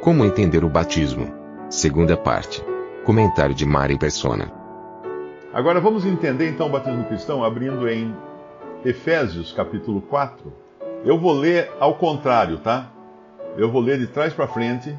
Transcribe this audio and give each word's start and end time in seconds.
Como 0.00 0.24
entender 0.24 0.64
o 0.64 0.68
batismo? 0.70 1.30
Segunda 1.68 2.16
parte. 2.16 2.64
Comentário 3.04 3.54
de 3.54 3.66
Mari 3.66 3.98
Persona. 3.98 4.50
Agora 5.52 5.78
vamos 5.78 6.06
entender 6.06 6.48
então 6.48 6.68
o 6.68 6.70
batismo 6.70 7.04
cristão 7.04 7.44
abrindo 7.44 7.86
em 7.86 8.16
Efésios 8.82 9.52
capítulo 9.52 10.00
4. 10.00 10.50
Eu 11.04 11.18
vou 11.18 11.34
ler 11.34 11.70
ao 11.78 11.96
contrário, 11.98 12.56
tá? 12.60 12.90
Eu 13.58 13.70
vou 13.70 13.82
ler 13.82 13.98
de 13.98 14.06
trás 14.06 14.32
para 14.32 14.48
frente. 14.48 14.98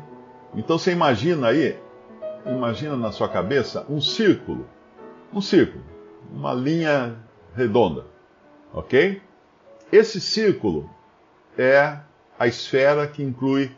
Então 0.53 0.77
você 0.77 0.91
imagina 0.91 1.47
aí, 1.47 1.79
imagina 2.45 2.95
na 2.95 3.11
sua 3.11 3.27
cabeça 3.27 3.83
um 3.89 3.99
círculo. 3.99 4.67
Um 5.33 5.41
círculo, 5.41 5.83
uma 6.31 6.53
linha 6.53 7.15
redonda, 7.55 8.05
ok? 8.71 9.19
Esse 9.91 10.21
círculo 10.21 10.87
é 11.57 11.97
a 12.37 12.45
esfera 12.45 13.07
que 13.07 13.23
inclui 13.23 13.71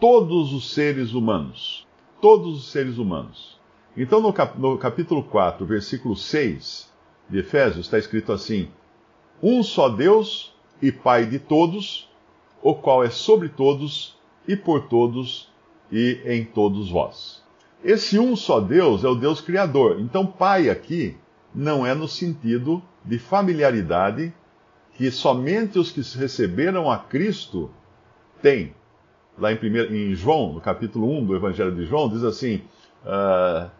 todos 0.00 0.52
os 0.52 0.72
seres 0.72 1.12
humanos. 1.12 1.86
Todos 2.20 2.58
os 2.58 2.70
seres 2.70 2.98
humanos. 2.98 3.58
Então, 3.96 4.20
no, 4.20 4.32
cap 4.32 4.58
no 4.58 4.76
capítulo 4.76 5.22
4, 5.22 5.64
versículo 5.64 6.16
6 6.16 6.92
de 7.30 7.38
Efésios, 7.38 7.86
está 7.86 7.98
escrito 7.98 8.32
assim: 8.32 8.68
Um 9.42 9.62
só 9.62 9.88
Deus 9.88 10.54
e 10.82 10.92
Pai 10.92 11.24
de 11.26 11.38
todos, 11.38 12.08
o 12.62 12.74
qual 12.74 13.04
é 13.04 13.10
sobre 13.10 13.48
todos 13.48 14.16
e 14.46 14.56
por 14.56 14.88
todos 14.88 15.50
e 15.90 16.20
em 16.24 16.44
todos 16.44 16.90
vós. 16.90 17.42
Esse 17.82 18.18
um 18.18 18.34
só 18.34 18.60
Deus 18.60 19.04
é 19.04 19.08
o 19.08 19.14
Deus 19.14 19.40
Criador. 19.40 20.00
Então, 20.00 20.26
Pai 20.26 20.68
aqui 20.68 21.16
não 21.54 21.86
é 21.86 21.94
no 21.94 22.08
sentido 22.08 22.82
de 23.04 23.18
familiaridade 23.18 24.32
que 24.94 25.10
somente 25.10 25.78
os 25.78 25.90
que 25.90 26.00
receberam 26.18 26.90
a 26.90 26.98
Cristo 26.98 27.70
têm. 28.42 28.74
Lá 29.38 29.52
em, 29.52 29.56
primeiro, 29.56 29.94
em 29.94 30.14
João, 30.14 30.54
no 30.54 30.60
capítulo 30.60 31.10
1 31.18 31.26
do 31.26 31.36
Evangelho 31.36 31.74
de 31.74 31.84
João, 31.84 32.08
diz 32.08 32.24
assim: 32.24 32.62
uh, 33.04 33.70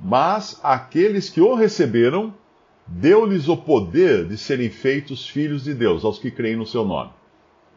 Mas 0.00 0.58
aqueles 0.62 1.28
que 1.28 1.40
o 1.40 1.54
receberam, 1.54 2.32
deu-lhes 2.86 3.48
o 3.48 3.56
poder 3.56 4.26
de 4.26 4.36
serem 4.36 4.70
feitos 4.70 5.28
filhos 5.28 5.64
de 5.64 5.74
Deus, 5.74 6.04
aos 6.04 6.18
que 6.18 6.30
creem 6.30 6.56
no 6.56 6.66
seu 6.66 6.84
nome. 6.84 7.10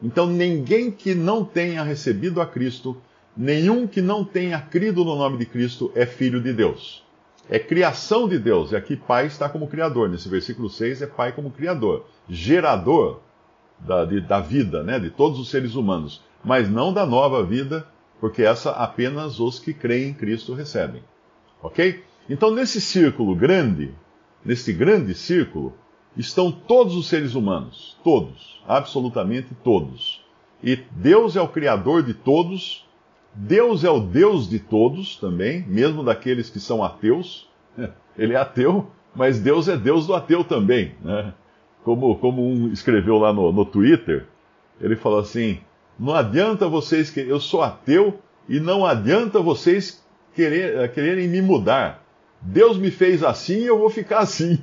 Então, 0.01 0.27
ninguém 0.27 0.91
que 0.91 1.15
não 1.15 1.43
tenha 1.43 1.83
recebido 1.83 2.39
a 2.39 2.45
Cristo, 2.45 2.95
nenhum 3.35 3.87
que 3.87 4.01
não 4.01 4.23
tenha 4.23 4.59
crido 4.59 5.03
no 5.03 5.15
nome 5.15 5.37
de 5.37 5.45
Cristo, 5.45 5.91
é 5.95 6.05
filho 6.05 6.41
de 6.41 6.53
Deus 6.53 7.05
é 7.49 7.57
criação 7.59 8.27
de 8.27 8.37
Deus. 8.37 8.71
E 8.71 8.75
aqui 8.75 8.95
Pai 8.95 9.27
está 9.27 9.49
como 9.49 9.67
Criador. 9.67 10.09
Nesse 10.09 10.29
versículo 10.29 10.69
6 10.69 11.01
é 11.01 11.07
Pai 11.07 11.31
como 11.31 11.51
Criador, 11.51 12.05
gerador 12.29 13.21
da, 13.79 14.05
de, 14.05 14.21
da 14.21 14.39
vida, 14.39 14.83
né, 14.83 14.99
de 14.99 15.09
todos 15.09 15.39
os 15.39 15.49
seres 15.49 15.75
humanos, 15.75 16.21
mas 16.47 16.69
não 16.69 16.93
da 16.93 17.05
nova 17.05 17.43
vida, 17.43 17.85
porque 18.19 18.41
essa 18.41 18.71
apenas 18.71 19.39
os 19.39 19.59
que 19.59 19.73
creem 19.73 20.09
em 20.09 20.13
Cristo 20.13 20.53
recebem. 20.53 21.03
Ok? 21.61 22.03
Então, 22.29 22.51
nesse 22.51 22.81
círculo 22.81 23.35
grande, 23.35 23.93
nesse 24.43 24.73
grande 24.73 25.13
círculo, 25.13 25.73
estão 26.15 26.51
todos 26.51 26.95
os 26.95 27.07
seres 27.07 27.35
humanos. 27.35 27.97
Todos. 28.03 28.61
Absolutamente 28.67 29.49
todos. 29.63 30.25
E 30.63 30.75
Deus 30.91 31.35
é 31.35 31.41
o 31.41 31.47
Criador 31.47 32.01
de 32.01 32.13
todos 32.13 32.87
Deus 33.37 33.83
é 33.83 33.89
o 33.89 33.99
Deus 33.99 34.49
de 34.49 34.57
todos 34.57 35.15
também, 35.15 35.63
mesmo 35.67 36.03
daqueles 36.03 36.49
que 36.49 36.59
são 36.59 36.83
ateus. 36.83 37.47
Ele 38.17 38.33
é 38.33 38.37
ateu, 38.37 38.87
mas 39.15 39.39
Deus 39.39 39.67
é 39.67 39.77
Deus 39.77 40.07
do 40.07 40.15
ateu 40.15 40.43
também. 40.43 40.95
Né? 41.03 41.31
Como, 41.83 42.17
como 42.17 42.43
um 42.43 42.71
escreveu 42.71 43.19
lá 43.19 43.31
no, 43.31 43.51
no 43.51 43.63
Twitter, 43.63 44.25
ele 44.81 44.95
falou 44.95 45.19
assim: 45.19 45.59
não 45.99 46.13
adianta 46.13 46.67
vocês 46.67 47.09
que 47.09 47.19
eu 47.19 47.39
sou 47.39 47.61
ateu 47.61 48.19
e 48.47 48.59
não 48.59 48.85
adianta 48.85 49.39
vocês 49.39 50.03
querer, 50.35 50.77
eh, 50.77 50.87
quererem 50.87 51.27
me 51.27 51.41
mudar. 51.41 52.03
Deus 52.41 52.77
me 52.77 52.91
fez 52.91 53.23
assim 53.23 53.61
e 53.61 53.65
eu 53.65 53.79
vou 53.79 53.89
ficar 53.89 54.19
assim. 54.19 54.59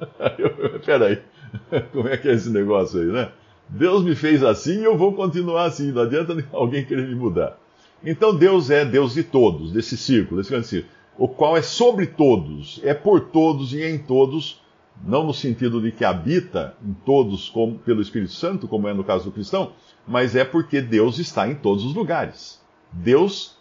Peraí, 0.84 1.20
como 1.92 2.08
é 2.08 2.16
que 2.16 2.28
é 2.28 2.32
esse 2.32 2.50
negócio 2.50 3.00
aí, 3.00 3.06
né? 3.06 3.30
Deus 3.68 4.02
me 4.02 4.14
fez 4.14 4.42
assim 4.42 4.80
e 4.80 4.84
eu 4.84 4.96
vou 4.96 5.12
continuar 5.12 5.66
assim. 5.66 5.92
Não 5.92 6.02
adianta 6.02 6.36
alguém 6.52 6.84
querer 6.84 7.06
me 7.06 7.14
mudar. 7.14 7.58
Então 8.04 8.34
Deus 8.34 8.70
é 8.70 8.84
Deus 8.84 9.14
de 9.14 9.22
todos, 9.22 9.72
desse 9.72 9.96
círculo, 9.96 10.40
desse 10.40 10.50
grande 10.50 10.66
círculo, 10.66 10.92
o 11.18 11.26
qual 11.26 11.56
é 11.56 11.62
sobre 11.62 12.06
todos, 12.06 12.80
é 12.84 12.92
por 12.94 13.20
todos 13.20 13.72
e 13.72 13.82
em 13.82 13.98
todos, 13.98 14.62
não 15.04 15.24
no 15.24 15.32
sentido 15.32 15.80
de 15.80 15.90
que 15.90 16.04
habita 16.04 16.74
em 16.84 16.94
todos 17.04 17.48
como, 17.48 17.78
pelo 17.78 18.02
Espírito 18.02 18.32
Santo, 18.32 18.68
como 18.68 18.86
é 18.86 18.94
no 18.94 19.02
caso 19.02 19.24
do 19.24 19.32
cristão, 19.32 19.72
mas 20.06 20.36
é 20.36 20.44
porque 20.44 20.80
Deus 20.80 21.18
está 21.18 21.48
em 21.48 21.54
todos 21.54 21.84
os 21.84 21.94
lugares. 21.94 22.60
Deus 22.92 23.58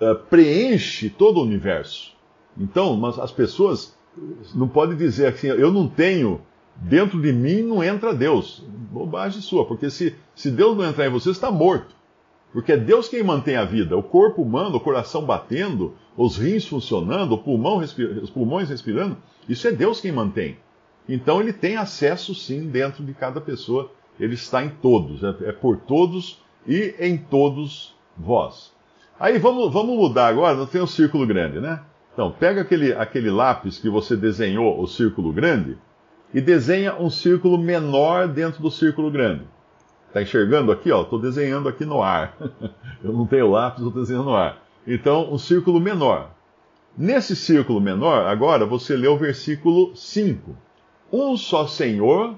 uh, 0.00 0.16
preenche 0.28 1.08
todo 1.08 1.38
o 1.38 1.42
universo. 1.42 2.14
Então, 2.58 3.04
as 3.06 3.30
pessoas 3.30 3.96
não 4.54 4.66
podem 4.66 4.96
dizer 4.96 5.26
assim, 5.26 5.48
eu 5.48 5.70
não 5.70 5.86
tenho, 5.86 6.40
dentro 6.74 7.20
de 7.20 7.32
mim 7.32 7.62
não 7.62 7.84
entra 7.84 8.14
Deus. 8.14 8.64
Bobagem 8.90 9.40
sua, 9.40 9.66
porque 9.66 9.90
se, 9.90 10.14
se 10.34 10.50
Deus 10.50 10.76
não 10.76 10.84
entrar 10.84 11.06
em 11.06 11.10
você, 11.10 11.30
está 11.30 11.50
morto. 11.50 11.94
Porque 12.52 12.72
é 12.72 12.76
Deus 12.76 13.08
quem 13.08 13.22
mantém 13.22 13.56
a 13.56 13.64
vida. 13.64 13.96
O 13.96 14.02
corpo 14.02 14.42
humano, 14.42 14.76
o 14.76 14.80
coração 14.80 15.24
batendo, 15.24 15.94
os 16.16 16.38
rins 16.38 16.66
funcionando, 16.66 17.32
o 17.32 17.38
pulmão 17.38 17.78
os 17.78 18.30
pulmões 18.30 18.70
respirando, 18.70 19.18
isso 19.48 19.68
é 19.68 19.72
Deus 19.72 20.00
quem 20.00 20.12
mantém. 20.12 20.56
Então 21.08 21.40
ele 21.40 21.52
tem 21.52 21.76
acesso 21.76 22.34
sim 22.34 22.66
dentro 22.68 23.04
de 23.04 23.12
cada 23.12 23.40
pessoa. 23.40 23.92
Ele 24.18 24.34
está 24.34 24.64
em 24.64 24.70
todos, 24.70 25.22
é, 25.22 25.48
é 25.48 25.52
por 25.52 25.76
todos 25.78 26.42
e 26.66 26.94
em 26.98 27.16
todos 27.16 27.94
vós. 28.16 28.72
Aí 29.18 29.38
vamos, 29.38 29.72
vamos 29.72 29.96
mudar 29.96 30.28
agora, 30.28 30.66
tem 30.66 30.80
um 30.80 30.86
círculo 30.86 31.26
grande, 31.26 31.60
né? 31.60 31.80
Então, 32.12 32.30
pega 32.32 32.62
aquele, 32.62 32.94
aquele 32.94 33.30
lápis 33.30 33.78
que 33.78 33.90
você 33.90 34.16
desenhou 34.16 34.80
o 34.80 34.86
círculo 34.86 35.32
grande 35.32 35.76
e 36.32 36.40
desenha 36.40 36.94
um 36.94 37.10
círculo 37.10 37.58
menor 37.58 38.28
dentro 38.28 38.62
do 38.62 38.70
círculo 38.70 39.10
grande. 39.10 39.44
Está 40.08 40.22
enxergando 40.22 40.72
aqui? 40.72 40.90
Estou 40.90 41.18
desenhando 41.18 41.68
aqui 41.68 41.84
no 41.84 42.02
ar. 42.02 42.34
Eu 43.04 43.12
não 43.12 43.26
tenho 43.26 43.50
lápis, 43.50 43.84
estou 43.84 44.00
desenhando 44.00 44.24
no 44.24 44.34
ar. 44.34 44.62
Então, 44.86 45.30
um 45.30 45.36
círculo 45.36 45.78
menor. 45.78 46.30
Nesse 46.96 47.36
círculo 47.36 47.82
menor, 47.82 48.26
agora 48.26 48.64
você 48.64 48.96
lê 48.96 49.08
o 49.08 49.18
versículo 49.18 49.94
5. 49.94 50.56
Um 51.12 51.36
só 51.36 51.66
Senhor, 51.66 52.34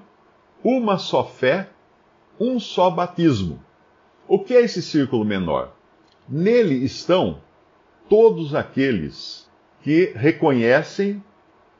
uma 0.63 0.97
só 0.97 1.23
fé, 1.23 1.69
um 2.39 2.59
só 2.59 2.89
batismo. 2.89 3.63
O 4.27 4.39
que 4.39 4.53
é 4.53 4.61
esse 4.61 4.81
círculo 4.81 5.25
menor? 5.25 5.73
Nele 6.27 6.83
estão 6.83 7.41
todos 8.07 8.53
aqueles 8.53 9.49
que 9.81 10.11
reconhecem 10.15 11.23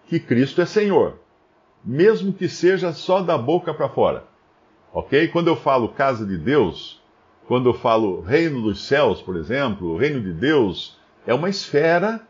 que 0.08 0.20
Cristo 0.20 0.62
é 0.62 0.66
Senhor, 0.66 1.20
mesmo 1.84 2.34
que 2.34 2.48
seja 2.48 2.92
só 2.94 3.22
da 3.22 3.38
boca 3.38 3.74
para 3.74 3.90
fora. 3.90 4.26
Ok? 4.92 5.28
Quando 5.28 5.48
eu 5.48 5.56
falo 5.56 5.90
casa 5.90 6.26
de 6.26 6.38
Deus, 6.38 7.00
quando 7.48 7.70
eu 7.70 7.74
falo 7.74 8.22
reino 8.22 8.62
dos 8.62 8.86
céus, 8.86 9.22
por 9.22 9.36
exemplo, 9.36 9.90
o 9.90 9.98
reino 9.98 10.22
de 10.22 10.34
Deus 10.34 10.98
é 11.28 11.34
uma 11.34 11.50
esfera, 11.50 12.22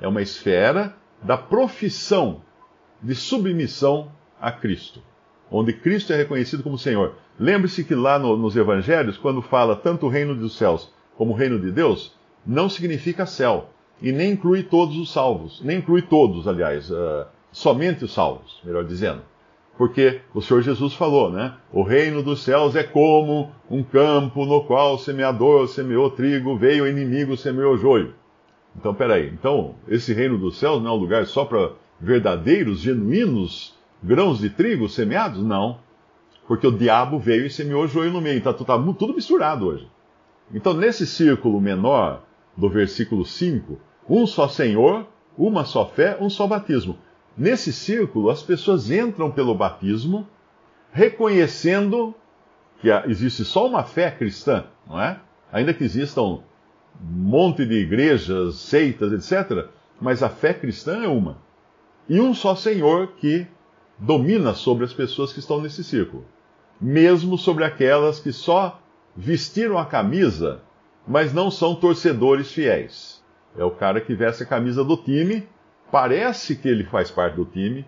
é 0.00 0.06
uma 0.06 0.20
esfera 0.20 0.94
da 1.22 1.38
profissão 1.38 2.42
de 3.02 3.14
submissão 3.14 4.12
a 4.40 4.50
Cristo, 4.52 5.02
onde 5.52 5.74
Cristo 5.74 6.12
é 6.12 6.16
reconhecido 6.16 6.62
como 6.62 6.78
Senhor. 6.78 7.14
Lembre-se 7.38 7.84
que 7.84 7.94
lá 7.94 8.18
no, 8.18 8.36
nos 8.36 8.56
evangelhos, 8.56 9.18
quando 9.18 9.42
fala 9.42 9.76
tanto 9.76 10.06
o 10.06 10.08
reino 10.08 10.34
dos 10.34 10.56
céus 10.56 10.90
como 11.16 11.32
o 11.32 11.36
reino 11.36 11.60
de 11.60 11.70
Deus, 11.70 12.16
não 12.44 12.68
significa 12.68 13.26
céu, 13.26 13.68
e 14.00 14.10
nem 14.10 14.32
inclui 14.32 14.62
todos 14.62 14.96
os 14.96 15.12
salvos, 15.12 15.60
nem 15.62 15.78
inclui 15.78 16.02
todos, 16.02 16.48
aliás, 16.48 16.90
uh, 16.90 17.26
somente 17.52 18.04
os 18.04 18.12
salvos, 18.12 18.60
melhor 18.64 18.84
dizendo. 18.84 19.20
Porque 19.76 20.20
o 20.34 20.40
Senhor 20.40 20.62
Jesus 20.62 20.94
falou, 20.94 21.30
né? 21.30 21.54
O 21.72 21.82
reino 21.82 22.22
dos 22.22 22.42
céus 22.42 22.74
é 22.74 22.82
como 22.82 23.50
um 23.70 23.82
campo 23.82 24.44
no 24.44 24.64
qual 24.64 24.94
o 24.94 24.98
semeador 24.98 25.66
semeou 25.68 26.10
trigo, 26.10 26.56
veio 26.56 26.84
o 26.84 26.88
inimigo, 26.88 27.36
semeou 27.36 27.76
joio. 27.76 28.14
Então, 28.76 28.94
peraí. 28.94 29.28
Então, 29.28 29.74
esse 29.88 30.12
reino 30.12 30.38
dos 30.38 30.58
céus 30.58 30.82
não 30.82 30.90
é 30.90 30.94
um 30.94 30.98
lugar 30.98 31.26
só 31.26 31.44
para 31.44 31.72
verdadeiros, 32.00 32.80
genuínos 32.80 33.74
grãos 34.02 34.40
de 34.40 34.50
trigo 34.50 34.88
semeados? 34.88 35.42
Não. 35.42 35.78
Porque 36.46 36.66
o 36.66 36.72
diabo 36.72 37.18
veio 37.18 37.46
e 37.46 37.50
semeou 37.50 37.86
joio 37.86 38.12
no 38.12 38.20
meio. 38.20 38.38
Então 38.38 38.52
está 38.52 38.76
tudo 38.98 39.14
misturado 39.14 39.66
hoje. 39.66 39.88
Então, 40.52 40.74
nesse 40.74 41.06
círculo 41.06 41.60
menor 41.60 42.22
do 42.56 42.68
versículo 42.68 43.24
5, 43.24 43.78
um 44.08 44.26
só 44.26 44.48
Senhor, 44.48 45.06
uma 45.38 45.64
só 45.64 45.86
fé, 45.86 46.18
um 46.20 46.28
só 46.28 46.46
batismo. 46.46 46.98
Nesse 47.36 47.72
círculo, 47.72 48.28
as 48.28 48.42
pessoas 48.42 48.90
entram 48.90 49.30
pelo 49.30 49.54
batismo, 49.54 50.26
reconhecendo 50.92 52.14
que 52.80 52.90
existe 53.06 53.44
só 53.44 53.66
uma 53.66 53.84
fé 53.84 54.10
cristã, 54.10 54.64
não 54.86 55.00
é? 55.00 55.18
Ainda 55.50 55.72
que 55.72 55.84
existam 55.84 56.22
um 56.22 56.42
monte 57.00 57.64
de 57.64 57.74
igrejas, 57.74 58.56
seitas, 58.56 59.12
etc., 59.12 59.68
mas 60.00 60.22
a 60.22 60.28
fé 60.28 60.52
cristã 60.52 61.02
é 61.02 61.08
uma. 61.08 61.38
E 62.08 62.20
um 62.20 62.34
só 62.34 62.54
Senhor 62.54 63.12
que 63.16 63.46
domina 63.98 64.54
sobre 64.54 64.84
as 64.84 64.92
pessoas 64.92 65.32
que 65.32 65.38
estão 65.38 65.60
nesse 65.60 65.84
círculo, 65.84 66.24
mesmo 66.80 67.38
sobre 67.38 67.64
aquelas 67.64 68.18
que 68.18 68.32
só 68.32 68.80
vestiram 69.16 69.78
a 69.78 69.86
camisa, 69.86 70.60
mas 71.06 71.32
não 71.32 71.50
são 71.50 71.74
torcedores 71.74 72.52
fiéis. 72.52 73.22
É 73.56 73.64
o 73.64 73.70
cara 73.70 74.00
que 74.00 74.14
veste 74.14 74.42
a 74.42 74.46
camisa 74.46 74.84
do 74.84 74.96
time, 74.96 75.46
parece 75.90 76.56
que 76.56 76.68
ele 76.68 76.84
faz 76.84 77.10
parte 77.10 77.36
do 77.36 77.44
time, 77.44 77.86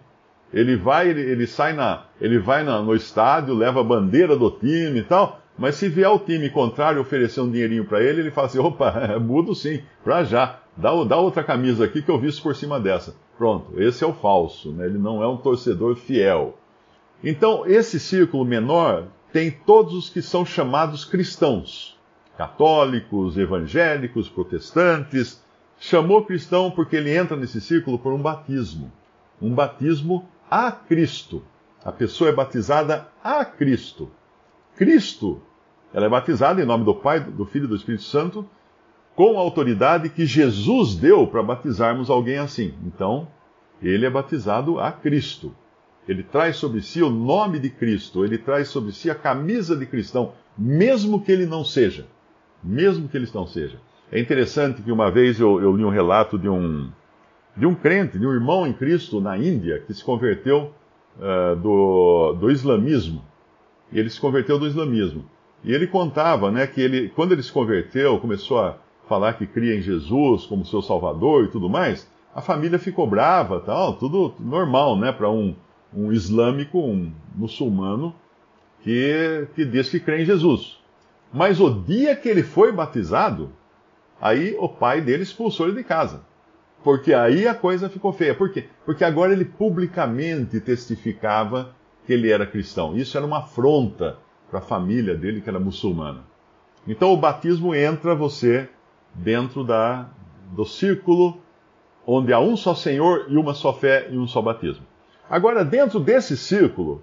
ele 0.53 0.77
vai, 0.77 1.09
ele, 1.09 1.23
ele 1.23 1.47
sai 1.47 1.73
na, 1.73 2.05
ele 2.21 2.39
vai 2.39 2.63
na, 2.63 2.81
no 2.81 2.95
estádio, 2.95 3.55
leva 3.55 3.81
a 3.81 3.85
bandeira 3.85 4.37
do 4.37 4.51
time 4.51 5.01
e 5.01 5.03
tal, 5.03 5.41
mas 5.57 5.77
se 5.77 5.89
vier 5.89 6.09
o 6.09 6.19
time 6.19 6.51
contrário 6.51 7.01
oferecer 7.01 7.41
um 7.41 7.51
dinheirinho 7.51 7.85
para 7.85 8.03
ele, 8.03 8.21
ele 8.21 8.31
fala 8.31 8.49
assim: 8.49 8.59
opa, 8.59 9.19
mudo 9.21 9.55
sim, 9.55 9.83
pra 10.03 10.25
já, 10.25 10.61
dá, 10.77 10.91
dá 11.05 11.17
outra 11.17 11.45
camisa 11.45 11.85
aqui 11.85 12.03
que 12.03 12.11
eu 12.11 12.19
visto 12.19 12.43
por 12.43 12.57
cima 12.57 12.81
dessa. 12.81 13.15
Pronto, 13.39 13.81
esse 13.81 14.05
é 14.05 14.07
o 14.07 14.13
falso, 14.13 14.73
né? 14.73 14.87
ele 14.87 14.99
não 14.99 15.23
é 15.23 15.29
um 15.29 15.37
torcedor 15.37 15.97
fiel. 15.97 16.59
Então, 17.23 17.65
esse 17.67 17.99
círculo 17.99 18.45
menor 18.45 19.07
tem 19.33 19.51
todos 19.51 19.95
os 19.95 20.11
que 20.11 20.23
são 20.23 20.45
chamados 20.45 21.05
cristãos, 21.05 21.99
católicos, 22.37 23.37
evangélicos, 23.37 24.29
protestantes. 24.29 25.43
Chamou 25.79 26.25
cristão 26.25 26.71
porque 26.71 26.97
ele 26.97 27.15
entra 27.15 27.37
nesse 27.37 27.61
círculo 27.61 27.99
por 27.99 28.13
um 28.13 28.23
batismo. 28.23 28.93
Um 29.43 29.53
batismo 29.53 30.29
a 30.49 30.71
Cristo. 30.71 31.43
A 31.85 31.91
pessoa 31.91 32.31
é 32.31 32.33
batizada 32.33 33.09
a 33.23 33.45
Cristo. 33.45 34.11
Cristo, 34.77 35.41
ela 35.93 36.07
é 36.07 36.09
batizada 36.09 36.61
em 36.61 36.67
nome 36.67 36.85
do 36.85 36.95
Pai, 36.95 37.21
do 37.21 37.45
Filho 37.45 37.67
e 37.67 37.69
do 37.69 37.77
Espírito 37.77 38.03
Santo, 38.03 38.49
com 39.15 39.39
a 39.39 39.41
autoridade 39.41 40.09
que 40.09 40.27
Jesus 40.27 40.97
deu 40.97 41.27
para 41.27 41.43
batizarmos 41.43 42.11
alguém 42.11 42.39
assim. 42.39 42.75
Então, 42.85 43.29
ele 43.81 44.05
é 44.05 44.11
batizado 44.11 44.81
a 44.81 44.91
Cristo. 44.91 45.55
Ele 46.09 46.23
traz 46.23 46.57
sobre 46.57 46.83
si 46.83 47.03
o 47.03 47.09
nome 47.09 47.59
de 47.59 47.71
Cristo, 47.71 48.25
ele 48.25 48.37
traz 48.37 48.69
sobre 48.69 48.93
si 48.93 49.11
a 49.11 49.15
camisa 49.15 49.77
de 49.77 49.87
cristão, 49.87 50.33
mesmo 50.59 51.21
que 51.21 51.33
ele 51.33 51.47
não 51.47 51.65
seja. 51.65 52.07
Mesmo 52.63 53.09
que 53.09 53.17
ele 53.17 53.29
não 53.33 53.47
seja. 53.47 53.79
É 54.11 54.21
interessante 54.21 54.83
que 54.83 54.93
uma 54.93 55.11
vez 55.11 55.41
eu, 55.41 55.61
eu 55.61 55.77
li 55.77 55.85
um 55.85 55.91
relato 55.91 56.39
de 56.39 56.49
um, 56.49 56.91
de 57.57 57.67
um 57.67 57.75
crente, 57.75 58.19
de 58.19 58.27
um 58.27 58.33
irmão 58.33 58.67
em 58.67 58.73
Cristo 58.73 59.21
na 59.21 59.39
Índia, 59.39 59.83
que 59.87 59.95
se 59.95 60.05
converteu 60.05 60.73
uh, 61.19 61.57
do, 61.57 62.33
do 62.35 62.51
islamismo. 62.51 63.25
E 63.93 63.99
ele 63.99 64.11
se 64.11 64.21
converteu 64.21 64.59
do 64.59 64.67
islamismo. 64.67 65.25
E 65.63 65.73
ele 65.73 65.87
contava 65.87 66.51
né, 66.51 66.67
que 66.67 66.81
ele, 66.81 67.09
quando 67.09 67.33
ele 67.33 67.43
se 67.43 67.53
converteu, 67.53 68.19
começou 68.19 68.61
a 68.61 68.77
falar 69.09 69.35
que 69.35 69.47
cria 69.47 69.77
em 69.77 69.83
Jesus 69.83 70.47
como 70.47 70.65
seu 70.65 70.83
salvador 70.83 71.45
e 71.45 71.49
tudo 71.49 71.69
mais, 71.69 72.09
a 72.35 72.41
família 72.41 72.79
ficou 72.79 73.07
brava, 73.07 73.61
tal, 73.61 73.95
tudo 73.95 74.35
normal, 74.41 74.99
né, 74.99 75.13
para 75.13 75.31
um, 75.31 75.55
um 75.95 76.13
islâmico, 76.13 76.79
um 76.79 77.13
muçulmano, 77.35 78.15
que, 78.83 79.49
que 79.55 79.65
diz 79.65 79.89
que 79.89 80.01
crê 80.01 80.23
em 80.23 80.27
Jesus. 80.27 80.79
Mas 81.33 81.61
o 81.61 81.71
dia 81.71 82.15
que 82.15 82.29
ele 82.29 82.43
foi 82.43 82.71
batizado, 82.73 83.51
aí 84.21 84.57
o 84.59 84.69
pai 84.69 85.01
dele 85.01 85.23
expulsou 85.23 85.67
ele 85.67 85.77
de 85.77 85.85
casa. 85.85 86.23
Porque 86.83 87.15
aí 87.15 87.49
a 87.49 87.55
coisa 87.55 87.89
ficou 87.89 88.13
feia. 88.13 88.35
Por 88.35 88.53
quê? 88.53 88.67
Porque 88.85 89.05
agora 89.05 89.33
ele 89.33 89.47
publicamente 89.47 90.61
testificava 90.61 91.75
que 92.07 92.13
ele 92.13 92.31
era 92.31 92.47
cristão. 92.47 92.97
Isso 92.97 93.17
era 93.17 93.27
uma 93.27 93.39
afronta 93.39 94.19
para 94.51 94.59
a 94.59 94.63
família 94.63 95.15
dele, 95.15 95.41
que 95.41 95.49
era 95.49 95.59
muçulmana. 95.59 96.23
Então 96.87 97.13
o 97.13 97.17
batismo 97.17 97.75
entra 97.75 98.15
você 98.15 98.69
dentro 99.15 99.65
da, 99.65 100.09
do 100.53 100.65
círculo 100.65 101.39
onde 102.07 102.33
há 102.33 102.41
um 102.41 102.57
só 102.57 102.75
Senhor 102.75 103.27
e 103.29 103.37
uma 103.37 103.55
só 103.55 103.73
fé 103.73 104.09
e 104.11 104.19
um 104.19 104.27
só 104.27 104.43
batismo. 104.43 104.85
Agora, 105.29 105.65
dentro 105.65 105.99
desse 105.99 106.37
círculo, 106.37 107.03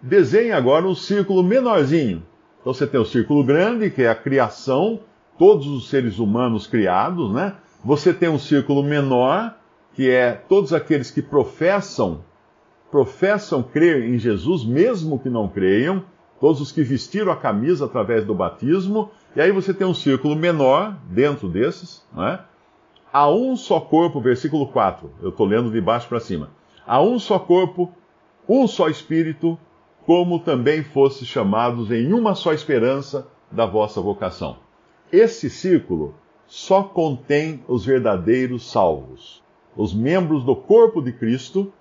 desenhe 0.00 0.50
agora 0.50 0.86
um 0.86 0.94
círculo 0.94 1.42
menorzinho. 1.42 2.22
Então 2.60 2.74
você 2.74 2.86
tem 2.86 3.00
o 3.00 3.04
círculo 3.04 3.44
grande, 3.44 3.90
que 3.90 4.02
é 4.02 4.08
a 4.08 4.14
criação, 4.14 5.00
todos 5.38 5.66
os 5.66 5.88
seres 5.88 6.18
humanos 6.18 6.66
criados, 6.66 7.32
né? 7.32 7.54
Você 7.84 8.12
tem 8.12 8.28
um 8.28 8.38
círculo 8.38 8.82
menor, 8.82 9.56
que 9.94 10.10
é 10.10 10.32
todos 10.32 10.72
aqueles 10.72 11.10
que 11.10 11.22
professam, 11.22 12.24
professam 12.92 13.62
crer 13.62 14.04
em 14.04 14.18
Jesus, 14.18 14.66
mesmo 14.66 15.18
que 15.18 15.30
não 15.30 15.48
creiam, 15.48 16.04
todos 16.38 16.60
os 16.60 16.70
que 16.70 16.82
vestiram 16.82 17.32
a 17.32 17.36
camisa 17.36 17.86
através 17.86 18.26
do 18.26 18.34
batismo, 18.34 19.10
e 19.34 19.40
aí 19.40 19.50
você 19.50 19.72
tem 19.72 19.86
um 19.86 19.94
círculo 19.94 20.36
menor 20.36 20.94
dentro 21.08 21.48
desses, 21.48 22.06
né? 22.12 22.40
Há 23.10 23.30
um 23.30 23.56
só 23.56 23.80
corpo, 23.80 24.20
versículo 24.20 24.66
4, 24.68 25.10
eu 25.22 25.30
estou 25.30 25.46
lendo 25.46 25.70
de 25.70 25.80
baixo 25.80 26.06
para 26.06 26.20
cima. 26.20 26.50
Há 26.86 27.00
um 27.00 27.18
só 27.18 27.38
corpo, 27.38 27.90
um 28.46 28.66
só 28.66 28.88
espírito, 28.88 29.58
como 30.04 30.38
também 30.38 30.82
fosse 30.82 31.24
chamados 31.24 31.90
em 31.90 32.12
uma 32.12 32.34
só 32.34 32.52
esperança 32.52 33.26
da 33.50 33.64
vossa 33.64 34.02
vocação. 34.02 34.58
Esse 35.10 35.48
círculo 35.48 36.14
só 36.46 36.82
contém 36.82 37.62
os 37.66 37.86
verdadeiros 37.86 38.70
salvos. 38.70 39.42
Os 39.74 39.94
membros 39.94 40.44
do 40.44 40.54
corpo 40.54 41.00
de 41.00 41.12
Cristo, 41.12 41.72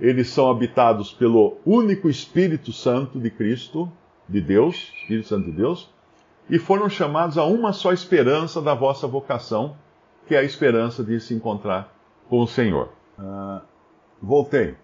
eles 0.00 0.30
são 0.30 0.50
habitados 0.50 1.12
pelo 1.12 1.58
único 1.64 2.08
Espírito 2.08 2.72
Santo 2.72 3.18
de 3.18 3.30
Cristo, 3.30 3.90
de 4.28 4.40
Deus, 4.40 4.92
Espírito 5.02 5.28
Santo 5.28 5.46
de 5.46 5.52
Deus, 5.52 5.90
e 6.48 6.58
foram 6.58 6.88
chamados 6.88 7.36
a 7.36 7.44
uma 7.44 7.72
só 7.72 7.92
esperança 7.92 8.62
da 8.62 8.74
vossa 8.74 9.06
vocação, 9.06 9.76
que 10.26 10.34
é 10.34 10.38
a 10.38 10.42
esperança 10.42 11.04
de 11.04 11.20
se 11.20 11.34
encontrar 11.34 11.94
com 12.28 12.40
o 12.40 12.46
Senhor. 12.46 12.88
Uh, 13.18 13.60
Voltei. 14.22 14.76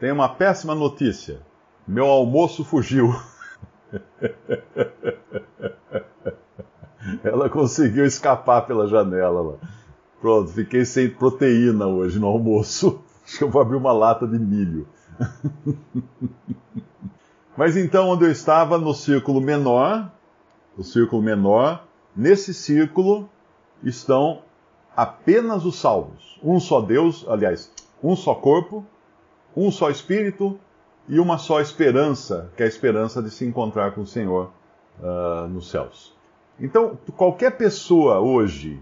Tem 0.00 0.10
uma 0.10 0.28
péssima 0.28 0.74
notícia. 0.74 1.40
Meu 1.86 2.06
almoço 2.06 2.64
fugiu. 2.64 3.14
Ela 7.22 7.48
conseguiu 7.48 8.04
escapar 8.04 8.66
pela 8.66 8.88
janela 8.88 9.42
lá. 9.42 9.54
Pronto, 10.20 10.50
fiquei 10.50 10.84
sem 10.84 11.08
proteína 11.08 11.86
hoje 11.86 12.18
no 12.18 12.26
almoço. 12.26 13.00
Acho 13.24 13.38
que 13.38 13.44
eu 13.44 13.50
vou 13.50 13.62
abrir 13.62 13.76
uma 13.76 13.92
lata 13.92 14.26
de 14.26 14.38
milho. 14.38 14.86
Mas 17.56 17.76
então, 17.76 18.08
onde 18.08 18.24
eu 18.24 18.30
estava, 18.30 18.78
no 18.78 18.92
círculo 18.92 19.40
menor, 19.40 20.10
o 20.76 20.82
círculo 20.82 21.22
menor, 21.22 21.86
nesse 22.14 22.52
círculo 22.52 23.28
estão 23.82 24.42
apenas 24.96 25.64
os 25.64 25.76
salvos. 25.76 26.38
Um 26.42 26.58
só 26.58 26.80
Deus, 26.80 27.24
aliás, 27.28 27.70
um 28.02 28.16
só 28.16 28.34
corpo, 28.34 28.84
um 29.56 29.70
só 29.70 29.88
espírito 29.90 30.58
e 31.08 31.20
uma 31.20 31.38
só 31.38 31.60
esperança, 31.60 32.50
que 32.56 32.62
é 32.62 32.66
a 32.66 32.68
esperança 32.68 33.22
de 33.22 33.30
se 33.30 33.44
encontrar 33.44 33.92
com 33.92 34.02
o 34.02 34.06
Senhor 34.06 34.50
uh, 35.00 35.46
nos 35.48 35.70
céus. 35.70 36.14
Então, 36.58 36.98
qualquer 37.16 37.56
pessoa 37.56 38.20
hoje 38.20 38.80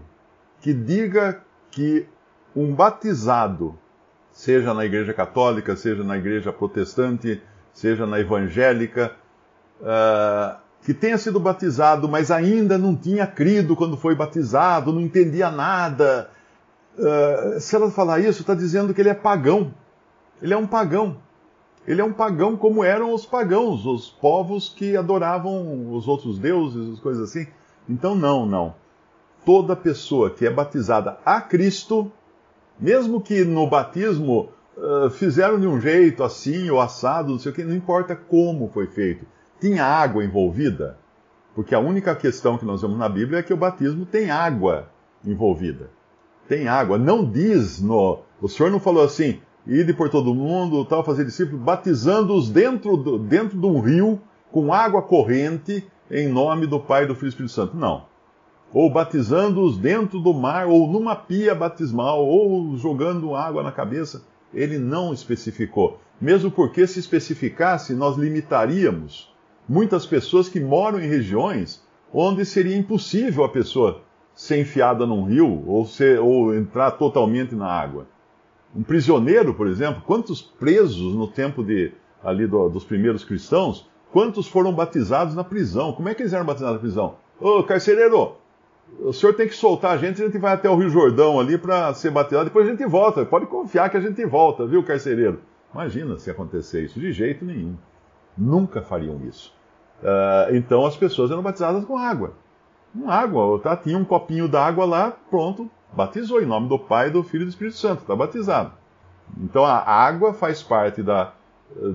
que 0.61 0.73
diga 0.73 1.43
que 1.71 2.07
um 2.55 2.73
batizado, 2.73 3.77
seja 4.33 4.73
na 4.73 4.83
igreja 4.83 5.13
católica, 5.13 5.75
seja 5.75 6.03
na 6.03 6.17
igreja 6.17 6.51
protestante, 6.51 7.41
seja 7.71 8.05
na 8.07 8.19
evangélica, 8.19 9.15
uh, 9.79 10.57
que 10.83 10.93
tenha 10.93 11.17
sido 11.17 11.39
batizado, 11.39 12.09
mas 12.09 12.31
ainda 12.31 12.77
não 12.77 12.95
tinha 12.95 13.27
crido 13.27 13.75
quando 13.75 13.95
foi 13.95 14.15
batizado, 14.15 14.91
não 14.91 14.99
entendia 14.99 15.49
nada, 15.51 16.29
uh, 16.97 17.59
se 17.59 17.75
ela 17.75 17.89
falar 17.91 18.19
isso, 18.19 18.41
está 18.41 18.55
dizendo 18.55 18.93
que 18.93 18.99
ele 18.99 19.09
é 19.09 19.13
pagão. 19.13 19.73
Ele 20.41 20.53
é 20.53 20.57
um 20.57 20.67
pagão. 20.67 21.17
Ele 21.87 22.01
é 22.01 22.03
um 22.03 22.13
pagão 22.13 22.57
como 22.57 22.83
eram 22.83 23.13
os 23.13 23.25
pagãos, 23.25 23.85
os 23.85 24.09
povos 24.09 24.69
que 24.69 24.97
adoravam 24.97 25.93
os 25.93 26.07
outros 26.07 26.39
deuses, 26.39 26.93
as 26.93 26.99
coisas 26.99 27.29
assim. 27.29 27.45
Então, 27.87 28.15
não, 28.15 28.45
não. 28.45 28.75
Toda 29.45 29.75
pessoa 29.75 30.29
que 30.29 30.45
é 30.45 30.49
batizada 30.49 31.17
a 31.25 31.39
Cristo, 31.41 32.11
mesmo 32.79 33.21
que 33.21 33.43
no 33.43 33.67
batismo 33.67 34.49
uh, 34.77 35.09
fizeram 35.09 35.59
de 35.59 35.67
um 35.67 35.79
jeito 35.79 36.23
assim 36.23 36.69
ou 36.69 36.79
assado, 36.79 37.31
não 37.31 37.39
sei 37.39 37.51
o 37.51 37.55
que, 37.55 37.63
não 37.63 37.75
importa 37.75 38.15
como 38.15 38.69
foi 38.69 38.87
feito. 38.87 39.25
Tinha 39.59 39.85
água 39.85 40.23
envolvida? 40.23 40.97
Porque 41.55 41.75
a 41.75 41.79
única 41.79 42.15
questão 42.15 42.57
que 42.57 42.65
nós 42.65 42.81
vemos 42.81 42.97
na 42.97 43.07
Bíblia 43.07 43.39
é 43.39 43.43
que 43.43 43.53
o 43.53 43.57
batismo 43.57 44.05
tem 44.05 44.31
água 44.31 44.89
envolvida 45.23 45.89
tem 46.47 46.67
água. 46.67 46.97
Não 46.97 47.25
diz 47.25 47.81
no. 47.81 48.19
O 48.41 48.47
Senhor 48.47 48.71
não 48.71 48.79
falou 48.79 49.03
assim, 49.03 49.39
ide 49.65 49.93
por 49.93 50.09
todo 50.09 50.35
mundo, 50.35 50.83
tal, 50.85 51.03
fazer 51.03 51.25
discípulos, 51.25 51.61
batizando-os 51.61 52.49
dentro, 52.49 52.97
do, 52.97 53.17
dentro 53.17 53.57
de 53.57 53.65
um 53.65 53.79
rio 53.79 54.21
com 54.51 54.73
água 54.73 55.01
corrente 55.01 55.87
em 56.11 56.27
nome 56.27 56.67
do 56.67 56.79
Pai, 56.79 57.07
do 57.07 57.15
Filho 57.15 57.27
e 57.27 57.29
do 57.29 57.29
Espírito 57.29 57.53
Santo. 57.53 57.77
Não. 57.77 58.05
Ou 58.73 58.89
batizando-os 58.89 59.77
dentro 59.77 60.19
do 60.19 60.33
mar, 60.33 60.67
ou 60.67 60.91
numa 60.91 61.15
pia 61.15 61.53
batismal, 61.53 62.25
ou 62.25 62.75
jogando 62.75 63.35
água 63.35 63.61
na 63.61 63.71
cabeça. 63.71 64.23
Ele 64.53 64.77
não 64.77 65.13
especificou. 65.13 65.99
Mesmo 66.19 66.49
porque, 66.49 66.87
se 66.87 66.99
especificasse, 66.99 67.93
nós 67.93 68.17
limitaríamos 68.17 69.31
muitas 69.67 70.05
pessoas 70.05 70.49
que 70.49 70.59
moram 70.59 70.99
em 70.99 71.07
regiões 71.07 71.83
onde 72.13 72.45
seria 72.45 72.77
impossível 72.77 73.43
a 73.43 73.49
pessoa 73.49 74.01
ser 74.35 74.59
enfiada 74.59 75.05
num 75.05 75.25
rio 75.25 75.63
ou, 75.67 75.85
ser, 75.85 76.19
ou 76.19 76.55
entrar 76.55 76.91
totalmente 76.91 77.55
na 77.55 77.67
água. 77.67 78.07
Um 78.75 78.83
prisioneiro, 78.83 79.53
por 79.53 79.67
exemplo, 79.67 80.01
quantos 80.05 80.41
presos 80.41 81.13
no 81.13 81.27
tempo 81.27 81.63
de, 81.63 81.91
ali 82.23 82.47
do, 82.47 82.69
dos 82.69 82.83
primeiros 82.83 83.23
cristãos, 83.23 83.87
quantos 84.11 84.47
foram 84.47 84.73
batizados 84.73 85.35
na 85.35 85.43
prisão? 85.43 85.93
Como 85.93 86.09
é 86.09 86.15
que 86.15 86.23
eles 86.23 86.33
eram 86.33 86.45
batizados 86.45 86.75
na 86.75 86.81
prisão? 86.81 87.15
Ô, 87.39 87.63
carcereiro, 87.63 88.35
o 88.99 89.11
senhor 89.11 89.33
tem 89.33 89.47
que 89.47 89.55
soltar 89.55 89.91
a 89.91 89.97
gente, 89.97 90.21
a 90.21 90.25
gente 90.25 90.37
vai 90.37 90.53
até 90.53 90.69
o 90.69 90.75
Rio 90.75 90.89
Jordão 90.89 91.39
ali 91.39 91.57
para 91.57 91.93
ser 91.93 92.11
batizado, 92.11 92.45
depois 92.45 92.67
a 92.67 92.71
gente 92.71 92.85
volta. 92.85 93.25
Pode 93.25 93.45
confiar 93.47 93.89
que 93.89 93.97
a 93.97 94.01
gente 94.01 94.23
volta, 94.25 94.65
viu, 94.65 94.83
carcereiro? 94.83 95.41
Imagina 95.73 96.17
se 96.17 96.29
acontecer 96.29 96.83
isso, 96.83 96.99
de 96.99 97.11
jeito 97.11 97.43
nenhum. 97.43 97.75
Nunca 98.37 98.81
fariam 98.81 99.19
isso. 99.25 99.53
Uh, 100.01 100.55
então 100.55 100.85
as 100.85 100.95
pessoas 100.95 101.31
eram 101.31 101.41
batizadas 101.41 101.83
com 101.85 101.97
água. 101.97 102.33
Com 102.93 103.09
água, 103.09 103.59
tá? 103.59 103.75
tinha 103.75 103.97
um 103.97 104.05
copinho 104.05 104.47
d'água 104.47 104.85
lá, 104.85 105.11
pronto, 105.29 105.69
batizou 105.91 106.41
em 106.41 106.45
nome 106.45 106.69
do 106.69 106.77
Pai, 106.77 107.09
do 107.09 107.23
Filho 107.23 107.43
e 107.43 107.45
do 107.45 107.49
Espírito 107.49 107.77
Santo, 107.77 108.01
está 108.01 108.15
batizado. 108.15 108.73
Então 109.37 109.65
a 109.65 109.79
água 109.79 110.33
faz 110.33 110.61
parte 110.61 111.01
da, 111.01 111.33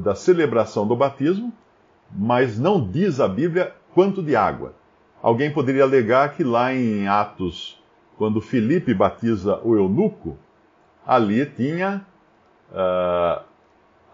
da 0.03 0.15
celebração 0.15 0.87
do 0.87 0.97
batismo, 0.97 1.53
mas 2.11 2.59
não 2.59 2.85
diz 2.85 3.21
a 3.21 3.29
Bíblia 3.29 3.75
quanto 3.95 4.23
de 4.23 4.35
água. 4.35 4.73
Alguém 5.23 5.53
poderia 5.53 5.83
alegar 5.83 6.35
que 6.35 6.45
lá 6.45 6.73
em 6.73 7.09
Atos, 7.09 7.83
quando 8.17 8.41
Filipe 8.41 8.95
batiza 8.95 9.61
o 9.65 9.75
eunuco, 9.77 10.39
ali 11.07 11.45
tinha. 11.45 12.07
Uh, 12.71 13.43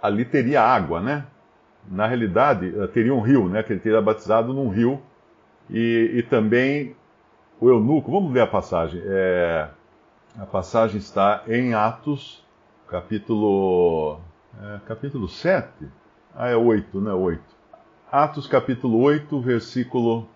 ali 0.01 0.25
teria 0.25 0.63
água, 0.63 1.01
né? 1.01 1.27
Na 1.89 2.07
realidade, 2.07 2.69
uh, 2.69 2.89
teria 2.89 3.15
um 3.15 3.21
rio, 3.21 3.49
né? 3.49 3.63
Que 3.63 3.73
ele 3.73 3.81
teria 3.81 4.01
batizado 4.01 4.55
num 4.55 4.69
rio. 4.69 5.01
E, 5.69 6.13
e 6.15 6.23
também 6.23 6.95
o 7.61 7.69
eunuco, 7.69 8.11
vamos 8.11 8.33
ler 8.33 8.43
a 8.43 8.47
passagem. 8.47 9.03
É, 9.05 9.69
a 10.39 10.47
passagem 10.47 10.99
está 10.99 11.43
em 11.47 11.75
Atos, 11.75 12.45
capítulo, 12.89 14.21
é, 14.61 14.81
capítulo 14.87 15.29
7. 15.29 15.69
Ah, 16.35 16.49
é 16.49 16.57
8, 16.57 17.01
né? 17.01 17.13
8. 17.13 17.43
Atos, 18.11 18.47
capítulo 18.47 19.01
8, 19.01 19.41
versículo 19.41 20.29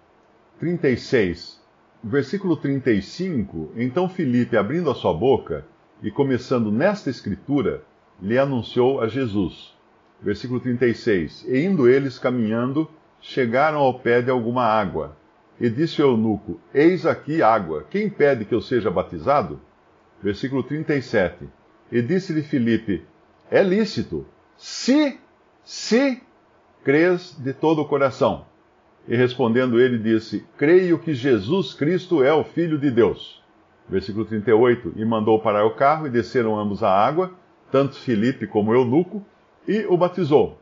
36. 0.58 1.60
Versículo 2.02 2.56
35. 2.56 3.72
Então 3.76 4.08
Filipe, 4.08 4.56
abrindo 4.56 4.90
a 4.90 4.94
sua 4.94 5.12
boca 5.12 5.64
e 6.02 6.10
começando 6.10 6.70
nesta 6.70 7.10
escritura, 7.10 7.82
lhe 8.20 8.38
anunciou 8.38 9.00
a 9.00 9.08
Jesus. 9.08 9.76
Versículo 10.20 10.60
36. 10.60 11.44
E 11.48 11.64
indo 11.64 11.88
eles 11.88 12.18
caminhando, 12.18 12.88
chegaram 13.20 13.78
ao 13.78 13.98
pé 13.98 14.22
de 14.22 14.30
alguma 14.30 14.64
água. 14.64 15.16
E 15.60 15.68
disse 15.68 16.00
o 16.02 16.06
eunuco: 16.06 16.60
Eis 16.72 17.04
aqui 17.04 17.42
água. 17.42 17.84
Quem 17.90 18.08
pede 18.08 18.44
que 18.44 18.54
eu 18.54 18.60
seja 18.60 18.90
batizado? 18.90 19.60
Versículo 20.22 20.62
37. 20.62 21.48
E 21.90 22.02
disse-lhe 22.02 22.42
Filipe: 22.42 23.04
É 23.50 23.62
lícito, 23.62 24.26
se, 24.56 25.18
se 25.64 26.22
crês 26.84 27.36
de 27.38 27.52
todo 27.52 27.82
o 27.82 27.88
coração. 27.88 28.46
E 29.08 29.16
respondendo 29.16 29.80
ele, 29.80 29.98
disse: 29.98 30.46
Creio 30.58 30.98
que 30.98 31.14
Jesus 31.14 31.72
Cristo 31.72 32.22
é 32.22 32.32
o 32.32 32.44
Filho 32.44 32.78
de 32.78 32.90
Deus. 32.90 33.42
Versículo 33.88 34.26
38. 34.26 34.92
E 34.96 35.04
mandou 35.04 35.40
parar 35.40 35.64
o 35.64 35.74
carro, 35.74 36.06
e 36.06 36.10
desceram 36.10 36.58
ambos 36.58 36.82
à 36.82 36.90
água, 36.90 37.32
tanto 37.72 37.96
Filipe 37.96 38.46
como 38.46 38.74
eunuco, 38.74 39.24
e 39.66 39.86
o 39.86 39.96
batizou. 39.96 40.58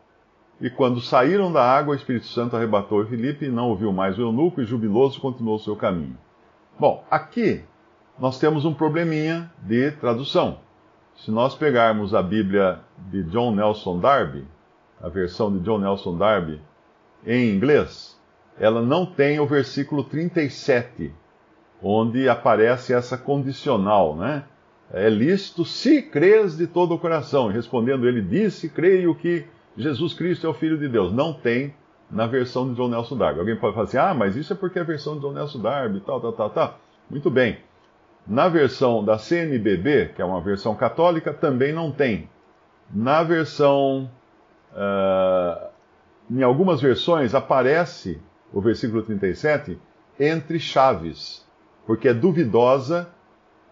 E 0.61 0.71
quando 0.71 1.01
saíram 1.01 1.53
da 1.53 1.63
água, 1.63 1.93
o 1.93 1.97
Espírito 1.97 2.27
Santo 2.27 2.57
arrebatou 2.57 3.05
Filipe, 3.05 3.47
e 3.47 3.51
não 3.51 3.71
ouviu 3.71 3.93
mais 3.93 4.17
o 4.17 4.23
eunuco, 4.23 4.63
e 4.63 4.65
jubiloso 4.65 5.21
continuou 5.21 5.59
seu 5.59 5.75
caminho. 5.75 6.17
Bom, 6.79 7.05
aqui 7.11 7.65
nós 8.17 8.39
temos 8.39 8.65
um 8.65 8.73
probleminha 8.73 9.51
de 9.63 9.91
tradução. 9.91 10.61
Se 11.17 11.31
nós 11.31 11.55
pegarmos 11.55 12.15
a 12.15 12.23
Bíblia 12.23 12.79
de 13.11 13.25
John 13.25 13.55
Nelson 13.55 13.99
Darby, 13.99 14.47
a 15.01 15.09
versão 15.09 15.53
de 15.53 15.59
John 15.65 15.79
Nelson 15.79 16.17
Darby 16.17 16.61
em 17.27 17.51
inglês, 17.55 18.16
ela 18.59 18.83
não 18.83 19.05
tem 19.05 19.39
o 19.39 19.47
versículo 19.47 20.05
37, 20.05 21.13
onde 21.83 22.29
aparece 22.29 22.95
essa 22.95 23.19
condicional, 23.19 24.17
né? 24.17 24.45
É 24.93 25.09
lícito 25.09 25.65
se 25.65 26.01
crês 26.01 26.57
de 26.57 26.67
todo 26.67 26.95
o 26.95 26.99
coração. 26.99 27.49
Respondendo 27.49 28.09
ele, 28.09 28.23
disse, 28.23 28.69
creio 28.69 29.15
que 29.15 29.45
Jesus 29.77 30.15
Cristo 30.15 30.47
é 30.47 30.51
o 30.51 30.55
Filho 30.55 30.79
de 30.79 30.89
Deus. 30.89 31.13
Não 31.13 31.33
tem 31.33 31.75
na 32.11 32.27
versão 32.27 32.69
de 32.69 32.75
John 32.77 32.89
Nelson 32.89 33.17
Darby. 33.17 33.41
Alguém 33.41 33.57
pode 33.57 33.75
falar 33.75 33.87
assim, 33.87 33.99
ah, 33.99 34.15
mas 34.15 34.37
isso 34.37 34.53
é 34.53 34.57
porque 34.57 34.79
é 34.79 34.83
a 34.83 34.85
versão 34.85 35.17
de 35.17 35.23
John 35.23 35.33
Nelson 35.33 35.61
Darby, 35.61 36.01
tal, 36.01 36.21
tal, 36.21 36.33
tal, 36.33 36.51
tal. 36.51 36.79
Muito 37.11 37.29
bem. 37.31 37.59
Na 38.27 38.49
versão 38.49 39.05
da 39.05 39.19
CNBB, 39.19 40.13
que 40.15 40.23
é 40.23 40.25
uma 40.25 40.41
versão 40.41 40.75
católica, 40.75 41.33
também 41.33 41.73
não 41.73 41.91
tem. 41.91 42.29
Na 42.93 43.23
versão. 43.23 44.11
Uh, 44.73 45.67
em 46.31 46.43
algumas 46.43 46.81
versões 46.81 47.35
aparece 47.35 48.21
o 48.53 48.61
versículo 48.61 49.03
37 49.03 49.79
entre 50.19 50.59
chaves, 50.59 51.47
porque 51.87 52.09
é 52.09 52.15
duvidosa 52.15 53.09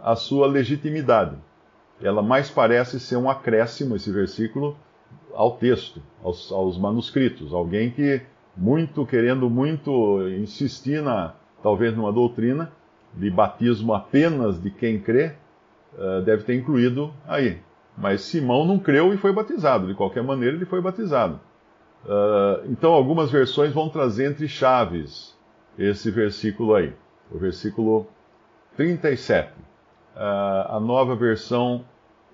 a 0.01 0.15
sua 0.15 0.47
legitimidade. 0.47 1.37
Ela 2.03 2.23
mais 2.23 2.51
parece 2.51 3.01
ser 3.01 3.17
um 3.17 3.31
acréscimo, 3.31 3.97
esse 3.97 4.11
versículo, 4.11 4.77
ao 5.33 5.57
texto, 5.57 6.03
aos, 6.23 6.53
aos 6.53 6.79
manuscritos. 6.79 7.53
Alguém 7.53 7.91
que, 7.91 8.21
muito 8.57 9.07
querendo 9.07 9.49
muito 9.49 10.29
insistir 10.29 11.03
na, 11.03 11.35
talvez 11.63 11.97
numa 11.97 12.13
doutrina, 12.13 12.71
de 13.15 13.31
batismo 13.31 13.95
apenas 13.95 14.61
de 14.61 14.71
quem 14.71 15.01
crê, 15.01 15.35
uh, 15.95 16.21
deve 16.23 16.43
ter 16.43 16.57
incluído 16.57 17.13
aí. 17.27 17.59
Mas 17.97 18.23
Simão 18.23 18.67
não 18.67 18.79
creu 18.79 19.15
e 19.15 19.17
foi 19.17 19.33
batizado. 19.33 19.87
De 19.87 19.95
qualquer 19.95 20.23
maneira, 20.23 20.57
ele 20.57 20.67
foi 20.67 20.81
batizado. 20.81 21.41
Uh, 22.05 22.71
então, 22.71 22.93
algumas 22.93 23.31
versões 23.31 23.73
vão 23.73 23.89
trazer 23.89 24.31
entre 24.31 24.47
chaves 24.47 25.37
esse 25.79 26.11
versículo 26.11 26.75
aí, 26.75 26.93
o 27.31 27.39
versículo 27.39 28.07
37. 28.77 29.51
Uh, 29.51 29.57
a 30.69 30.81
nova 30.81 31.17
versão, 31.17 31.85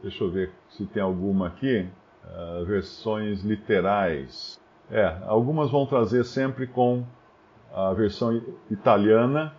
deixa 0.03 0.25
eu 0.25 0.31
ver 0.31 0.51
se 0.71 0.85
tem 0.87 1.03
alguma 1.03 1.47
aqui, 1.47 1.87
uh, 2.25 2.65
versões 2.65 3.43
literais. 3.43 4.61
É, 4.91 5.17
algumas 5.27 5.71
vão 5.71 5.87
trazer 5.87 6.25
sempre 6.25 6.67
com 6.67 7.05
a 7.73 7.93
versão 7.93 8.43
italiana 8.69 9.55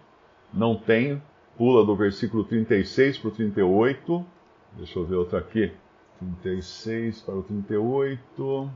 não 0.54 0.76
tem, 0.76 1.22
pula 1.58 1.86
do 1.86 1.96
versículo 1.96 2.44
36 2.44 3.18
para 3.20 3.28
o 3.30 3.32
38. 3.32 4.26
Deixa 4.74 5.00
eu 5.00 5.06
ver 5.06 5.16
outra 5.16 5.40
aqui. 5.40 5.72
36 6.42 7.22
para 7.22 7.36
o 7.36 7.44
38. 7.44 8.72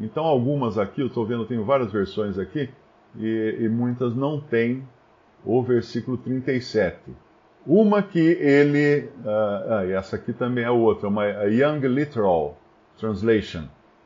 Então, 0.00 0.24
algumas 0.24 0.78
aqui, 0.78 1.00
eu 1.00 1.08
estou 1.08 1.26
vendo, 1.26 1.46
tenho 1.46 1.64
várias 1.64 1.92
versões 1.92 2.38
aqui, 2.38 2.70
e, 3.16 3.56
e 3.60 3.68
muitas 3.68 4.14
não 4.14 4.40
têm 4.40 4.86
o 5.44 5.62
versículo 5.62 6.16
37. 6.16 6.98
Uma 7.66 8.02
que 8.02 8.18
ele. 8.18 9.10
Uh, 9.24 9.90
essa 9.92 10.16
aqui 10.16 10.32
também 10.32 10.64
é 10.64 10.70
outra, 10.70 11.08
uma 11.08 11.26
Young 11.26 11.80
Literal 11.86 12.56
Translation. 12.98 13.64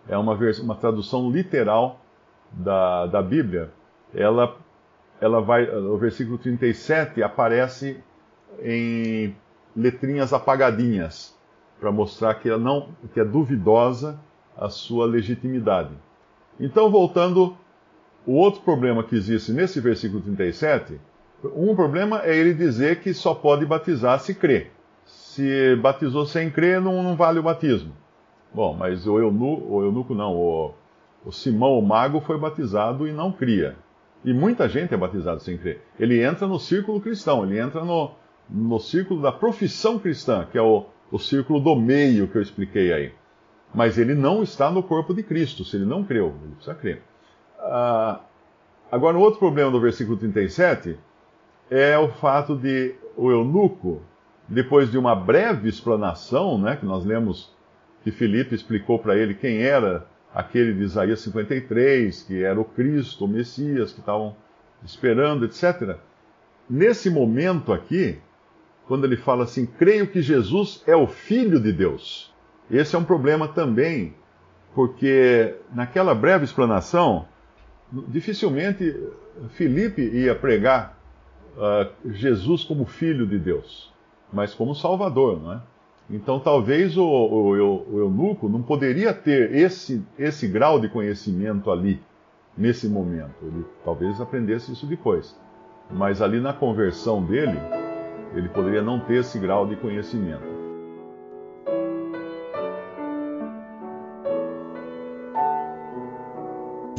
É 0.09 0.17
uma, 0.17 0.37
uma 0.63 0.75
tradução 0.75 1.31
literal 1.31 2.01
da, 2.53 3.07
da 3.07 3.23
Bíblia. 3.23 3.71
Ela 4.15 4.57
ela 5.23 5.41
vai, 5.41 5.71
o 5.71 5.97
versículo 5.97 6.37
37 6.37 7.23
aparece 7.23 8.03
em 8.61 9.33
letrinhas 9.75 10.33
apagadinhas, 10.33 11.39
para 11.79 11.93
mostrar 11.93 12.35
que, 12.35 12.49
ela 12.49 12.59
não, 12.59 12.89
que 13.15 13.21
é 13.21 13.25
duvidosa 13.25 14.19
a 14.57 14.69
sua 14.69 15.07
legitimidade. 15.07 15.91
Então, 16.59 16.91
voltando, 16.91 17.57
o 18.27 18.35
outro 18.35 18.61
problema 18.63 19.03
que 19.03 19.17
existe 19.17 19.53
nesse 19.53 19.81
versículo 19.81 20.21
37, 20.23 21.01
um 21.57 21.75
problema 21.75 22.23
é 22.25 22.37
ele 22.37 22.55
dizer 22.55 23.01
que 23.01 23.13
só 23.13 23.35
pode 23.35 23.67
batizar 23.67 24.21
se 24.21 24.35
crê. 24.35 24.69
Se 25.05 25.75
batizou 25.77 26.25
sem 26.25 26.51
crer, 26.51 26.81
não, 26.81 27.03
não 27.03 27.17
vale 27.17 27.39
o 27.39 27.43
batismo. 27.43 27.93
Bom, 28.55 28.75
mas 28.75 29.07
o 29.07 29.19
eunuco, 29.19 29.75
o 29.75 29.83
eunuco 29.83 30.15
não, 30.15 30.37
o, 30.37 30.75
o 31.25 31.33
Simão, 31.33 31.79
o 31.79 31.83
mago, 31.83 32.21
foi 32.21 32.39
batizado 32.39 33.09
e 33.09 33.13
não 33.13 33.33
cria. 33.33 33.77
E 34.25 34.33
muita 34.33 34.69
gente 34.69 34.95
é 34.95 34.97
batizada 34.97 35.41
sem 35.41 35.57
crer. 35.57 35.83
Ele 35.99 36.23
entra 36.23 36.47
no 36.47 36.61
círculo 36.61 37.01
cristão, 37.01 37.45
ele 37.45 37.59
entra 37.59 37.85
no, 37.85 38.13
no 38.49 38.79
círculo 38.79 39.21
da 39.21 39.33
profissão 39.33 39.99
cristã, 39.99 40.47
que 40.51 40.57
é 40.57 40.63
o, 40.63 40.85
o 41.11 41.19
círculo 41.19 41.59
do 41.59 41.75
meio 41.75 42.29
que 42.29 42.37
eu 42.37 42.43
expliquei 42.43 42.93
aí. 42.93 43.13
Mas 43.75 43.99
ele 43.99 44.15
não 44.15 44.43
está 44.43 44.71
no 44.71 44.83
corpo 44.83 45.15
de 45.15 45.23
Cristo, 45.23 45.65
se 45.65 45.77
ele 45.77 45.85
não 45.85 46.05
creu, 46.05 46.35
ele 46.43 46.55
precisa 46.55 46.75
crer. 46.75 47.03
Ah, 47.59 48.21
agora, 48.91 49.17
outro 49.17 49.39
problema 49.39 49.71
do 49.71 49.81
versículo 49.81 50.17
37 50.17 50.99
é 51.71 51.97
o 51.99 52.09
fato 52.09 52.57
de 52.57 52.95
o 53.17 53.31
eunuco, 53.31 54.03
depois 54.49 54.91
de 54.91 54.99
uma 54.99 55.15
breve 55.15 55.69
explanação, 55.69 56.59
né, 56.59 56.77
que 56.77 56.85
nós 56.85 57.05
lemos 57.05 57.55
que 58.03 58.11
Filipe 58.11 58.55
explicou 58.55 58.99
para 58.99 59.17
ele 59.17 59.35
quem 59.35 59.63
era 59.63 60.07
aquele 60.35 60.73
de 60.73 60.83
Isaías 60.83 61.21
53, 61.21 62.23
que 62.23 62.43
era 62.43 62.61
o 62.61 62.65
Cristo, 62.65 63.25
o 63.25 63.29
Messias, 63.29 63.93
que 63.93 64.01
estavam 64.01 64.35
esperando, 64.85 65.45
etc. 65.45 65.97
Nesse 66.69 67.11
momento 67.11 67.73
aqui, 67.73 68.19
quando 68.87 69.05
ele 69.05 69.17
fala 69.17 69.45
assim, 69.45 69.67
creio 69.67 70.07
que 70.07 70.21
Jesus 70.21 70.83
é 70.87 70.97
o 70.97 71.07
Filho 71.07 71.61
de 71.61 71.73
Deus. 71.73 72.32
Esse 72.71 72.97
é 72.97 72.99
um 72.99 73.05
problema 73.05 73.49
também, 73.49 74.15
porque 74.75 75.57
naquela 75.75 76.15
breve 76.15 76.45
explanação, 76.45 77.27
dificilmente 78.09 78.97
Filipe 79.51 80.03
ia 80.03 80.35
pregar 80.35 80.99
uh, 81.57 82.11
Jesus 82.11 82.65
como 82.65 82.85
Filho 82.85 83.27
de 83.27 83.39
Deus, 83.39 83.93
mas 84.33 84.55
como 84.55 84.75
Salvador, 84.75 85.43
não 85.43 85.53
é? 85.53 85.61
Então 86.11 86.41
talvez 86.41 86.97
o, 86.97 87.05
o, 87.05 87.51
o, 87.51 87.99
eunuco 88.01 88.49
não 88.49 88.63
poderia 88.63 89.15
ter 89.15 89.55
esse, 89.55 90.05
esse 90.19 90.47
grau 90.47 90.79
de 90.79 90.89
conhecimento 90.89 91.71
ali, 91.71 92.03
nesse 92.57 92.87
momento. 92.89 93.35
Ele 93.43 93.65
talvez 93.85 94.21
aprendesse 94.21 94.73
isso 94.73 94.87
depois. 94.87 95.35
Mas 95.91 96.21
ali 96.21 96.41
na 96.41 96.53
conversão 96.53 97.25
dele, 97.25 97.59
ele 98.35 98.49
poderia 98.49 98.83
não 98.83 99.01
ter 99.01 99.21
esse 99.21 99.39
grau 99.39 99.67
de 99.67 99.77
conhecimento. 99.77 100.52